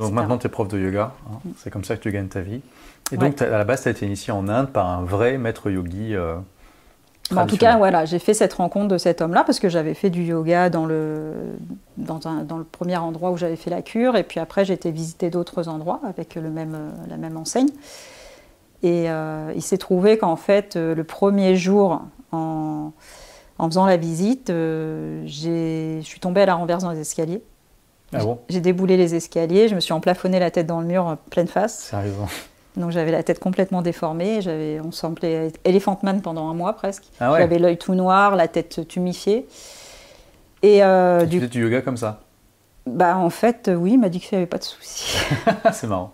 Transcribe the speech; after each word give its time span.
Donc 0.00 0.12
maintenant, 0.12 0.38
tu 0.38 0.46
es 0.46 0.50
prof 0.50 0.68
de 0.68 0.78
yoga, 0.78 1.12
hein. 1.30 1.38
mm. 1.44 1.50
c'est 1.58 1.70
comme 1.70 1.84
ça 1.84 1.96
que 1.96 2.02
tu 2.02 2.10
gagnes 2.10 2.28
ta 2.28 2.40
vie. 2.40 2.60
Et 3.12 3.16
donc, 3.16 3.40
à 3.42 3.48
la 3.48 3.64
base, 3.64 3.82
tu 3.82 3.88
as 3.88 3.90
été 3.90 4.06
initié 4.06 4.32
en 4.32 4.48
Inde 4.48 4.70
par 4.70 4.86
un 4.86 5.02
vrai 5.02 5.36
maître 5.36 5.70
yogi. 5.70 6.14
Euh, 6.14 6.36
en 7.36 7.46
tout 7.46 7.56
cas, 7.56 7.76
voilà, 7.76 8.04
j'ai 8.04 8.18
fait 8.18 8.34
cette 8.34 8.54
rencontre 8.54 8.88
de 8.88 8.98
cet 8.98 9.20
homme-là 9.20 9.44
parce 9.44 9.60
que 9.60 9.68
j'avais 9.68 9.94
fait 9.94 10.10
du 10.10 10.22
yoga 10.22 10.70
dans 10.70 10.86
le, 10.86 11.32
dans, 11.96 12.26
un, 12.26 12.42
dans 12.42 12.58
le 12.58 12.64
premier 12.64 12.96
endroit 12.96 13.30
où 13.30 13.36
j'avais 13.36 13.56
fait 13.56 13.70
la 13.70 13.82
cure. 13.82 14.16
Et 14.16 14.24
puis 14.24 14.40
après, 14.40 14.64
j'ai 14.64 14.74
été 14.74 14.90
visiter 14.90 15.30
d'autres 15.30 15.68
endroits 15.68 16.00
avec 16.04 16.34
le 16.34 16.50
même, 16.50 16.76
la 17.08 17.16
même 17.16 17.36
enseigne. 17.36 17.68
Et 18.82 19.10
euh, 19.10 19.52
il 19.54 19.62
s'est 19.62 19.78
trouvé 19.78 20.18
qu'en 20.18 20.36
fait, 20.36 20.76
euh, 20.76 20.94
le 20.94 21.04
premier 21.04 21.56
jour, 21.56 22.00
en, 22.32 22.92
en 23.58 23.66
faisant 23.68 23.84
la 23.84 23.98
visite, 23.98 24.50
euh, 24.50 25.22
je 25.26 26.00
suis 26.02 26.20
tombée 26.20 26.40
à 26.42 26.46
la 26.46 26.54
renverse 26.54 26.82
dans 26.82 26.90
les 26.90 27.00
escaliers. 27.00 27.42
Ah 28.12 28.24
bon 28.24 28.38
J'ai 28.48 28.60
déboulé 28.60 28.96
les 28.96 29.14
escaliers, 29.14 29.68
je 29.68 29.74
me 29.74 29.80
suis 29.80 29.92
emplafonné 29.92 30.38
la 30.38 30.50
tête 30.50 30.66
dans 30.66 30.80
le 30.80 30.86
mur 30.86 31.16
pleine 31.30 31.48
face. 31.48 31.78
Sérieusement 31.78 32.28
donc 32.76 32.90
j'avais 32.90 33.10
la 33.10 33.22
tête 33.22 33.38
complètement 33.38 33.82
déformée, 33.82 34.40
j'avais, 34.40 34.80
on 34.80 34.92
semblait 34.92 35.52
Elephant 35.64 35.98
Man 36.02 36.22
pendant 36.22 36.48
un 36.48 36.54
mois 36.54 36.72
presque. 36.74 37.04
Ah 37.20 37.34
j'avais 37.38 37.58
l'œil 37.58 37.76
tout 37.76 37.94
noir, 37.94 38.36
la 38.36 38.48
tête 38.48 38.86
tumifiée. 38.86 39.46
Et 40.62 40.84
euh, 40.84 41.22
tu 41.22 41.40
du... 41.40 41.48
du 41.48 41.62
yoga 41.62 41.80
comme 41.82 41.96
ça? 41.96 42.20
Bah 42.86 43.16
en 43.16 43.30
fait, 43.30 43.70
oui, 43.74 43.92
il 43.92 43.98
m'a 43.98 44.08
dit 44.08 44.20
qu'il 44.20 44.36
n'y 44.36 44.42
avait 44.42 44.48
pas 44.48 44.58
de 44.58 44.64
souci. 44.64 45.16
c'est 45.72 45.86
marrant. 45.86 46.12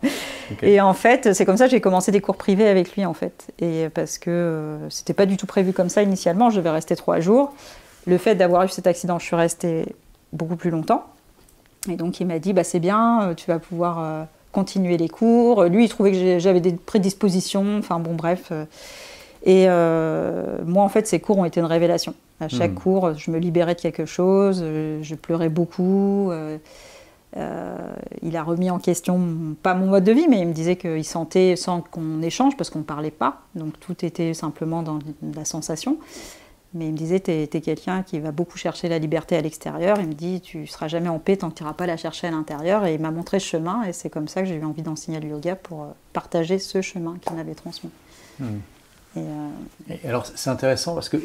Et 0.63 0.81
en 0.81 0.95
fait, 0.95 1.33
c'est 1.33 1.45
comme 1.45 1.57
ça 1.57 1.67
que 1.67 1.71
j'ai 1.71 1.81
commencé 1.81 2.11
des 2.13 2.21
cours 2.21 2.37
privés 2.37 2.69
avec 2.69 2.95
lui 2.95 3.05
en 3.05 3.15
fait. 3.15 3.53
Et 3.61 3.89
parce 3.91 4.19
que 4.19 4.31
euh, 4.31 4.91
c'était 4.91 5.15
pas 5.15 5.27
du 5.27 5.37
tout 5.37 5.47
prévu 5.47 5.73
comme 5.73 5.89
ça 5.89 6.03
initialement, 6.03 6.51
je 6.51 6.57
devais 6.57 6.71
rester 6.71 6.97
trois 6.97 7.21
jours. 7.21 7.53
Le 8.07 8.19
fait 8.19 8.35
d'avoir 8.35 8.65
eu 8.65 8.69
cet 8.69 8.87
accident, 8.87 9.19
je 9.19 9.25
suis 9.25 9.37
restée 9.37 9.85
beaucoup 10.33 10.57
plus 10.57 10.71
longtemps. 10.71 11.07
Et 11.91 11.97
donc 11.97 12.21
il 12.21 12.27
m'a 12.27 12.39
dit, 12.39 12.53
bah 12.53 12.65
c'est 12.65 12.81
bien, 12.81 13.23
euh, 13.23 13.35
tu 13.35 13.47
vas 13.47 13.59
pouvoir 13.59 13.99
euh, 13.99 14.25
continuer 14.53 14.97
les 14.97 15.09
cours. 15.09 15.65
Lui, 15.65 15.85
il 15.85 15.89
trouvait 15.89 16.13
que 16.13 16.39
j'avais 16.39 16.61
des 16.61 16.73
prédispositions. 16.73 17.79
Enfin 17.79 17.99
bon, 17.99 18.15
bref. 18.15 18.53
Et 19.45 19.67
euh, 19.69 20.59
moi, 20.65 20.83
en 20.83 20.89
fait, 20.89 21.07
ces 21.07 21.21
cours 21.21 21.39
ont 21.39 21.45
été 21.45 21.61
une 21.61 21.67
révélation. 21.67 22.15
À 22.41 22.49
chaque 22.49 22.73
hmm. 22.73 22.75
cours, 22.75 23.15
je 23.15 23.31
me 23.31 23.39
libérais 23.39 23.75
de 23.75 23.81
quelque 23.81 24.05
chose. 24.05 24.63
Je 24.63 25.15
pleurais 25.15 25.49
beaucoup. 25.49 26.33
Euh, 27.37 27.77
il 28.23 28.37
a 28.37 28.43
remis 28.43 28.71
en 28.71 28.79
question, 28.79 29.21
pas 29.63 29.75
mon 29.75 29.87
mode 29.87 30.05
de 30.05 30.13
vie, 30.13 30.27
mais 30.29 30.41
il 30.41 30.49
me 30.49 30.53
disait 30.53 30.77
qu'il 30.77 31.05
sentait 31.05 31.57
sans 31.57 31.83
qu'on 31.83 32.23
échange, 32.23 32.57
parce 32.57 32.71
qu'on 32.71 32.81
ne 32.81 32.85
parlait 32.85 33.11
pas. 33.11 33.43
Donc 33.55 33.79
tout 33.79 34.05
était 34.05 34.33
simplement 34.33 34.83
dans 34.83 34.99
la 35.35 35.45
sensation. 35.45 35.99
Mais 36.75 36.87
il 36.87 36.93
me 36.93 36.97
disait, 36.97 37.21
tu 37.21 37.31
es, 37.31 37.47
quelqu'un 37.47 38.03
qui 38.03 38.19
va 38.21 38.33
beaucoup 38.33 38.59
chercher 38.59 38.89
la 38.89 38.99
liberté 38.99 39.37
à 39.37 39.41
l'extérieur. 39.41 39.99
Il 40.01 40.09
me 40.09 40.13
dit, 40.13 40.41
tu 40.41 40.67
seras 40.67 40.89
jamais 40.89 41.09
en 41.09 41.19
paix 41.19 41.37
tant 41.37 41.51
que 41.51 41.55
tu 41.55 41.63
n'iras 41.63 41.75
pas 41.75 41.87
la 41.87 41.97
chercher 41.97 42.27
à 42.27 42.31
l'intérieur. 42.31 42.85
Et 42.85 42.95
il 42.95 43.01
m'a 43.01 43.11
montré 43.11 43.39
ce 43.39 43.47
chemin. 43.47 43.83
Et 43.85 43.93
c'est 43.93 44.11
comme 44.11 44.29
ça 44.29 44.43
que 44.43 44.49
j'ai 44.49 44.57
eu 44.57 44.65
envie 44.65 44.83
d'enseigner 44.83 45.21
le 45.21 45.29
yoga 45.29 45.57
pour 45.57 45.83
euh, 45.83 45.87
partager 46.13 46.59
ce 46.59 46.83
chemin 46.83 47.17
qu'il 47.21 47.35
m'avait 47.35 47.55
transmis. 47.55 47.91
Hmm. 48.39 48.59
Euh, 49.17 49.49
et, 49.89 50.09
alors, 50.09 50.27
c'est 50.27 50.51
intéressant 50.51 50.95
parce 50.95 51.09
que 51.09 51.19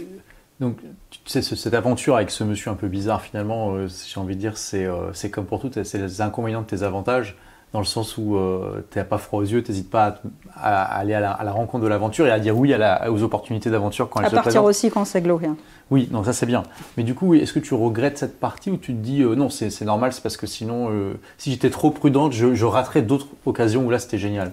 donc, 0.59 0.77
tu 1.09 1.19
sais, 1.25 1.41
cette 1.41 1.73
aventure 1.73 2.15
avec 2.15 2.29
ce 2.29 2.43
monsieur 2.43 2.69
un 2.69 2.75
peu 2.75 2.87
bizarre, 2.87 3.21
finalement, 3.21 3.73
euh, 3.73 3.87
j'ai 3.87 4.19
envie 4.19 4.35
de 4.35 4.39
dire, 4.39 4.57
c'est 4.57 5.31
comme 5.31 5.45
pour 5.45 5.59
tout, 5.59 5.71
c'est 5.83 5.97
les 5.97 6.21
inconvénients 6.21 6.61
de 6.61 6.67
tes 6.67 6.83
avantages 6.83 7.35
dans 7.73 7.79
le 7.79 7.85
sens 7.85 8.17
où 8.17 8.35
euh, 8.35 8.85
tu 8.91 8.97
n'as 8.97 9.05
pas 9.05 9.17
froid 9.17 9.39
aux 9.39 9.45
yeux, 9.45 9.63
tu 9.63 9.71
n'hésites 9.71 9.89
pas 9.89 10.19
à, 10.55 10.83
aller 10.83 11.13
à 11.13 11.21
la, 11.21 11.51
rencontre 11.51 11.83
de 11.83 11.87
l'aventure 11.87 12.27
et 12.27 12.31
à 12.31 12.39
dire 12.39 12.57
oui 12.57 12.73
à 12.73 13.09
aux 13.11 13.23
opportunités 13.23 13.69
d'aventure 13.69 14.09
quand 14.09 14.19
elles 14.19 14.25
se 14.25 14.29
présentent. 14.31 14.41
À 14.41 14.43
partir 14.43 14.63
aussi 14.65 14.91
quand 14.91 15.05
c'est 15.05 15.21
glorieux. 15.21 15.55
Oui, 15.89 16.07
donc 16.11 16.25
ça 16.25 16.33
c'est 16.33 16.45
bien. 16.45 16.63
Mais 16.97 17.03
du 17.03 17.15
coup, 17.15 17.33
est-ce 17.33 17.53
que 17.53 17.59
tu 17.59 17.73
regrettes 17.73 18.17
cette 18.17 18.39
partie 18.39 18.71
ou 18.71 18.77
tu 18.77 18.93
te 18.93 18.99
dis 18.99 19.21
euh, 19.21 19.35
non, 19.35 19.49
c'est 19.49 19.81
normal, 19.81 20.11
c'est 20.11 20.21
parce 20.21 20.35
que 20.35 20.47
sinon, 20.47 20.89
euh, 20.91 21.13
si 21.37 21.51
j'étais 21.51 21.69
trop 21.69 21.91
prudente, 21.91 22.33
je, 22.33 22.53
je 22.53 22.65
raterais 22.65 23.03
d'autres 23.03 23.27
occasions 23.45 23.85
où 23.85 23.89
là 23.89 23.99
c'était 23.99 24.17
génial? 24.17 24.51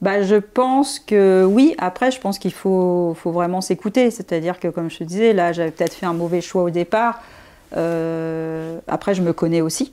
Bah, 0.00 0.22
je 0.22 0.36
pense 0.36 1.00
que 1.00 1.44
oui. 1.44 1.74
Après, 1.76 2.10
je 2.10 2.20
pense 2.20 2.38
qu'il 2.38 2.52
faut, 2.52 3.16
faut, 3.20 3.32
vraiment 3.32 3.60
s'écouter. 3.60 4.12
C'est-à-dire 4.12 4.60
que, 4.60 4.68
comme 4.68 4.90
je 4.90 4.98
te 4.98 5.04
disais, 5.04 5.32
là, 5.32 5.52
j'avais 5.52 5.72
peut-être 5.72 5.92
fait 5.92 6.06
un 6.06 6.12
mauvais 6.12 6.40
choix 6.40 6.62
au 6.62 6.70
départ. 6.70 7.20
après, 7.72 9.14
je 9.14 9.22
me 9.22 9.32
connais 9.32 9.60
aussi. 9.60 9.92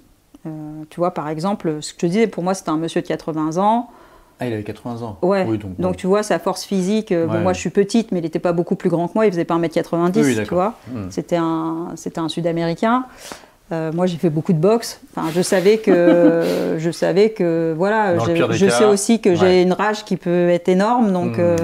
Euh, 0.85 0.87
tu 0.89 0.99
vois, 0.99 1.11
par 1.11 1.29
exemple, 1.29 1.77
ce 1.81 1.93
que 1.93 1.99
je 2.01 2.05
te 2.05 2.05
disais, 2.05 2.27
pour 2.27 2.43
moi, 2.43 2.53
c'était 2.53 2.69
un 2.69 2.77
monsieur 2.77 3.01
de 3.01 3.07
80 3.07 3.57
ans. 3.57 3.89
Ah, 4.39 4.47
il 4.47 4.53
avait 4.53 4.63
80 4.63 5.01
ans. 5.01 5.17
Ouais. 5.21 5.45
donc, 5.79 5.97
tu 5.97 6.07
vois, 6.07 6.23
sa 6.23 6.39
force 6.39 6.65
physique, 6.65 7.13
euh, 7.13 7.25
moi 7.41 7.53
je 7.53 7.59
suis 7.59 7.69
petite, 7.69 8.11
mais 8.11 8.19
il 8.19 8.23
n'était 8.23 8.39
pas 8.39 8.51
beaucoup 8.51 8.75
plus 8.75 8.89
grand 8.89 9.07
que 9.07 9.13
moi, 9.15 9.25
il 9.25 9.31
faisait 9.31 9.45
pas 9.45 9.55
1m90, 9.57 10.43
tu 10.43 10.53
vois. 10.53 10.73
Hmm. 10.91 11.07
C'était 11.09 11.37
un, 11.37 11.95
un 12.17 12.29
Sud-Américain. 12.29 13.05
Euh, 13.71 13.91
moi, 13.93 14.07
j'ai 14.07 14.17
fait 14.17 14.29
beaucoup 14.29 14.53
de 14.53 14.59
boxe. 14.59 14.99
Enfin, 15.15 15.29
je 15.33 15.41
savais 15.41 15.77
que, 15.77 16.75
je 16.77 16.91
savais 16.91 17.29
que, 17.29 17.73
voilà, 17.77 18.17
je 18.19 18.69
sais 18.69 18.85
aussi 18.85 19.21
que 19.21 19.35
j'ai 19.35 19.61
une 19.61 19.73
rage 19.73 20.03
qui 20.03 20.17
peut 20.17 20.49
être 20.49 20.67
énorme, 20.67 21.11
donc. 21.13 21.37
Hmm 21.37 21.55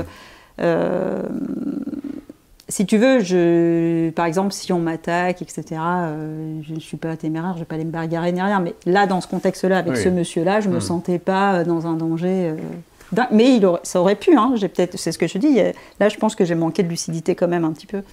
si 2.72 2.86
tu 2.86 2.98
veux, 2.98 3.20
je, 3.20 4.10
par 4.12 4.26
exemple, 4.26 4.54
si 4.54 4.72
on 4.72 4.80
m'attaque, 4.80 5.42
etc., 5.42 5.64
euh, 5.72 6.62
je 6.64 6.74
ne 6.74 6.80
suis 6.80 6.96
pas 6.96 7.18
téméraire, 7.18 7.52
je 7.52 7.56
ne 7.56 7.60
vais 7.60 7.66
pas 7.66 7.76
aller 7.76 7.84
me 7.84 7.92
bagarrer 7.92 8.32
ni 8.32 8.42
rien. 8.42 8.62
Mais 8.62 8.74
là, 8.86 9.08
dans 9.08 9.20
ce 9.20 9.28
contexte-là, 9.28 9.78
avec 9.78 9.98
ce 9.98 10.08
monsieur-là, 10.08 10.62
je 10.62 10.70
ne 10.70 10.74
me 10.74 10.78
hmm. 10.78 10.82
sentais 10.82 11.20
pas 11.20 11.56
euh, 11.56 11.64
dans 11.66 11.86
un 11.86 11.94
danger. 11.96 12.56
Euh, 12.56 13.24
mais 13.32 13.58
il 13.58 13.66
aurait, 13.66 13.82
ça 13.84 14.00
aurait 14.00 14.16
pu, 14.16 14.38
hein, 14.38 14.54
peut-être, 14.58 14.98
c'est 14.98 15.12
ce 15.12 15.18
que 15.18 15.28
je 15.28 15.38
dis. 15.38 15.60
Là, 16.00 16.08
je 16.08 16.16
pense 16.16 16.34
que 16.34 16.46
j'ai 16.46 16.56
manqué 16.56 16.82
de 16.82 16.88
lucidité 16.88 17.36
quand 17.36 17.50
même 17.50 17.66
un 17.66 17.74
petit 17.74 17.88
peu. 17.88 18.04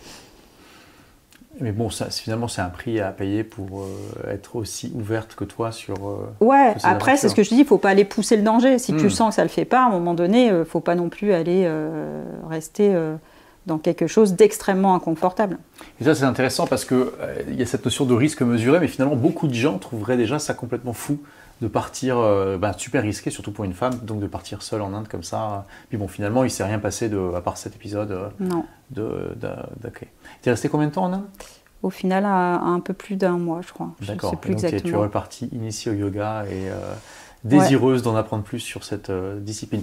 Mais 1.61 1.71
bon, 1.71 1.89
ça, 1.89 2.11
finalement, 2.11 2.49
c'est 2.49 2.61
un 2.61 2.69
prix 2.69 2.99
à 2.99 3.11
payer 3.11 3.45
pour 3.45 3.87
être 4.29 4.57
aussi 4.57 4.93
ouverte 4.97 5.37
que 5.37 5.45
toi 5.45 5.71
sur. 5.71 5.97
ouais, 6.41 6.75
après, 6.83 7.17
c'est 7.17 7.29
ce 7.29 7.37
que 7.37 7.45
je 7.45 7.51
dis, 7.51 7.57
il 7.57 7.63
ne 7.63 7.65
faut 7.65 7.79
pas 7.79 7.91
aller 7.91 8.05
pousser 8.05 8.37
le 8.37 8.43
danger. 8.43 8.81
Si 8.81 8.93
tu 8.97 9.07
hmm. 9.07 9.11
sens 9.11 9.29
que 9.31 9.35
ça 9.37 9.43
ne 9.43 9.49
le 9.49 9.53
fait 9.53 9.65
pas, 9.65 9.85
à 9.85 9.87
un 9.87 9.91
moment 9.91 10.15
donné, 10.15 10.47
il 10.47 10.55
ne 10.55 10.65
faut 10.65 10.81
pas 10.81 10.97
non 10.97 11.11
plus 11.11 11.33
aller 11.33 11.71
rester 12.49 12.93
dans 13.69 13.79
quelque 13.79 14.09
chose 14.09 14.35
d'extrêmement 14.35 14.97
inconfortable. 14.97 15.59
Et 16.01 16.05
ça, 16.05 16.17
c'est 16.17 16.25
intéressant 16.25 16.67
parce 16.67 16.85
qu'il 16.85 16.97
euh, 16.97 17.43
y 17.51 17.63
a 17.63 17.67
cette 17.67 17.85
notion 17.85 18.05
de 18.05 18.15
risque 18.15 18.43
mesuré, 18.43 18.81
mais 18.81 18.89
finalement, 18.89 19.15
beaucoup 19.15 19.47
de 19.47 19.55
gens 19.55 19.79
trouveraient 19.79 20.17
déjà 20.17 20.41
ça 20.41 20.55
complètement 20.55 20.93
fou 20.93 21.21
de 21.61 21.69
partir, 21.69 22.19
euh, 22.19 22.57
ben, 22.57 22.73
super 22.73 23.03
risqué, 23.03 23.31
surtout 23.31 23.53
pour 23.53 23.65
une 23.65 23.73
femme, 23.75 23.95
donc 24.03 24.21
de 24.21 24.27
partir 24.27 24.63
seule 24.63 24.81
en 24.81 24.93
Inde 24.95 25.09
comme 25.09 25.23
ça. 25.23 25.67
Puis 25.89 25.99
bon, 25.99 26.09
finalement, 26.09 26.43
il 26.43 26.47
ne 26.47 26.53
s'est 26.53 26.65
rien 26.65 26.79
passé 26.79 27.09
de, 27.09 27.35
à 27.35 27.41
part 27.41 27.57
cet 27.57 27.77
épisode. 27.77 28.11
Euh, 28.11 28.29
non. 28.41 28.65
De, 28.91 29.37
Tu 30.43 30.49
es 30.49 30.51
resté 30.51 30.69
combien 30.69 30.89
de 30.89 30.93
temps 30.93 31.05
en 31.05 31.13
Inde? 31.13 31.27
Au 31.83 31.91
final, 31.91 32.25
à, 32.25 32.61
un 32.61 32.81
peu 32.81 32.95
plus 32.95 33.17
d'un 33.17 33.39
mois, 33.39 33.61
je 33.67 33.73
crois. 33.73 33.91
D'accord. 34.07 34.33
Donc, 34.33 34.47
exactement. 34.49 34.83
tu 34.83 34.95
es 34.95 34.97
reparti 34.97 35.49
initiée 35.53 35.93
au 35.93 35.95
yoga 35.95 36.45
et 36.47 36.69
désireuse 37.45 38.03
d'en 38.03 38.17
apprendre 38.17 38.43
plus 38.43 38.59
sur 38.59 38.83
cette 38.83 39.13
discipline. 39.13 39.83